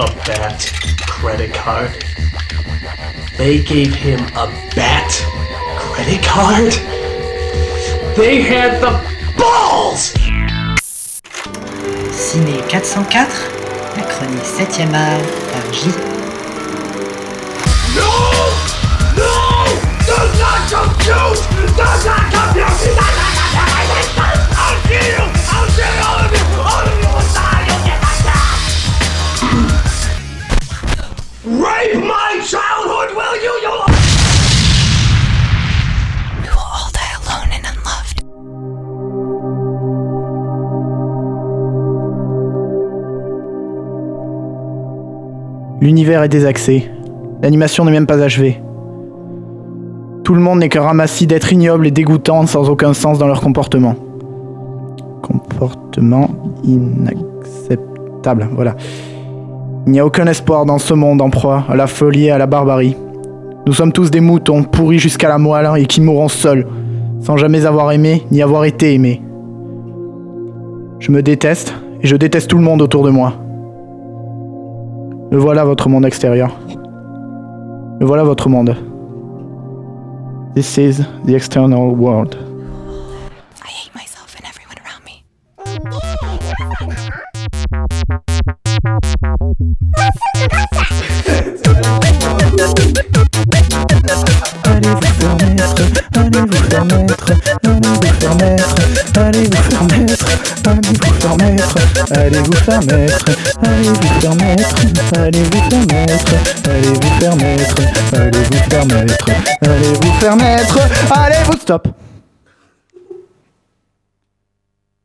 [0.00, 0.72] a bat
[1.08, 1.90] credit card?
[3.36, 5.10] They gave him a bat
[5.76, 6.72] credit card?
[8.16, 8.92] They had the
[9.36, 10.14] balls!
[12.12, 13.26] Ciné 404,
[13.96, 15.90] la chronique 7ème art par J.
[17.96, 18.10] No!
[19.18, 19.32] No!
[20.06, 21.42] Do not compute!
[21.58, 22.84] Do not compute!
[22.84, 23.37] Do not compute!
[45.80, 46.90] L'univers est désaxé.
[47.40, 48.60] L'animation n'est même pas achevée.
[50.24, 53.40] Tout le monde n'est qu'un ramassis d'êtres ignobles et dégoûtants sans aucun sens dans leur
[53.40, 53.94] comportement.
[55.22, 56.30] Comportement
[56.64, 58.74] inacceptable, voilà.
[59.86, 62.38] Il n'y a aucun espoir dans ce monde en proie à la folie et à
[62.38, 62.96] la barbarie.
[63.66, 66.66] Nous sommes tous des moutons pourris jusqu'à la moelle et qui mourront seuls,
[67.20, 69.22] sans jamais avoir aimé ni avoir été aimés.
[70.98, 73.34] Je me déteste et je déteste tout le monde autour de moi.
[75.30, 76.58] Le voilà votre monde extérieur.
[78.00, 78.74] Voilà votre monde.
[80.54, 82.36] This is the external world.
[97.64, 98.38] Allez vous faire
[102.10, 102.80] allez vous faire allez vous faire
[103.62, 103.92] allez vous faire
[104.42, 105.62] allez vous faire allez vous
[107.18, 111.88] faire allez vous faire allez vous faire allez vous faire allez vous stop.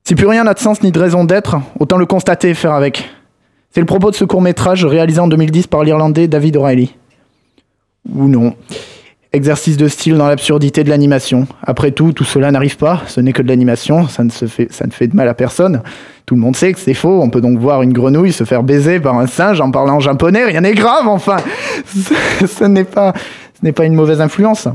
[0.05, 2.73] Si plus rien n'a de sens ni de raison d'être, autant le constater et faire
[2.73, 3.09] avec.
[3.71, 6.93] C'est le propos de ce court métrage réalisé en 2010 par l'Irlandais David O'Reilly.
[8.13, 8.55] Ou non.
[9.35, 11.47] Exercice de style dans l'absurdité de l'animation.
[11.65, 14.71] Après tout, tout cela n'arrive pas, ce n'est que de l'animation, ça, ne se fait,
[14.71, 15.81] ça ne fait de mal à personne.
[16.27, 18.61] Tout le monde sait que c'est faux, on peut donc voir une grenouille se faire
[18.61, 21.37] baiser par un singe en parlant japonais, rien n'est grave enfin
[22.47, 23.13] Ce, n'est pas,
[23.63, 24.67] ce pas une mauvaise influence.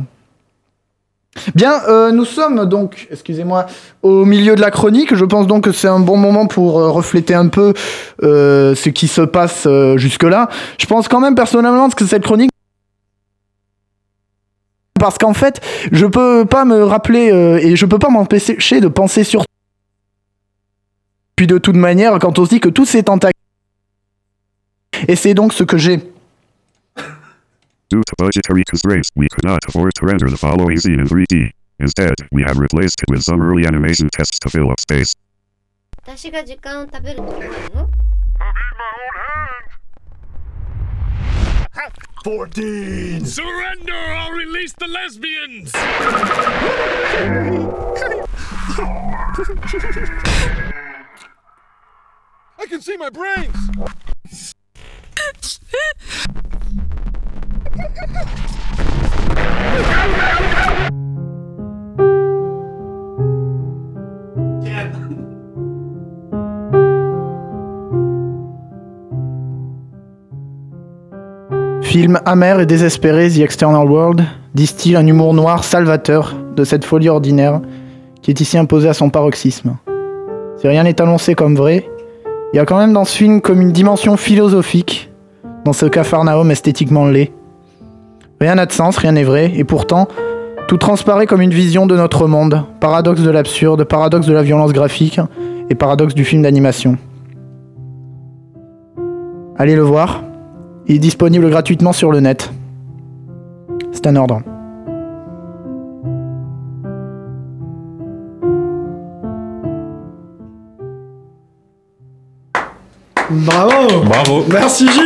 [1.54, 3.66] Bien, euh, nous sommes donc, excusez-moi,
[4.02, 5.14] au milieu de la chronique.
[5.14, 7.74] Je pense donc que c'est un bon moment pour euh, refléter un peu
[8.24, 10.48] euh, ce qui se passe euh, jusque-là.
[10.80, 12.50] Je pense quand même personnellement que cette chronique
[14.99, 15.59] parce qu'en fait,
[15.91, 19.43] je peux pas me rappeler euh, et je peux pas m'empêcher de penser sur.
[21.35, 23.33] Puis de toute manière, quand on se dit que tous ces tentacules.
[25.07, 25.97] Et c'est donc ce que j'ai.
[27.89, 31.51] Due to budgetary constraints, we could not afford to render the following scene in 3D.
[31.79, 35.13] Instead, we have replaced it with some early animation tests to fill up space.
[36.05, 37.89] 私が時間を食べるとこなの
[42.28, 45.70] Surrender or release the lesbians!
[52.58, 53.56] I can see my brains!
[71.88, 74.22] Film amer et désespéré, The External World
[74.52, 77.62] distille un humour noir salvateur de cette folie ordinaire
[78.20, 79.78] qui est ici imposée à son paroxysme.
[80.58, 81.88] Si rien n'est annoncé comme vrai,
[82.52, 85.10] il y a quand même dans ce film comme une dimension philosophique
[85.64, 87.32] dans ce capharnaüm esthétiquement laid.
[88.38, 90.08] Rien n'a de sens, rien n'est vrai, et pourtant,
[90.68, 94.74] tout transparaît comme une vision de notre monde, paradoxe de l'absurde, paradoxe de la violence
[94.74, 95.20] graphique
[95.70, 96.98] et paradoxe du film d'animation.
[99.56, 100.22] Allez le voir,
[100.88, 102.50] il est disponible gratuitement sur le net.
[103.92, 104.40] C'est un ordre.
[113.30, 114.44] Bravo Bravo.
[114.50, 115.00] Merci J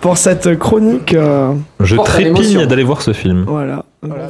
[0.00, 1.14] pour cette chronique.
[1.14, 3.44] euh, Je trépigne d'aller voir ce film.
[3.46, 3.84] voilà.
[4.02, 4.26] Voilà,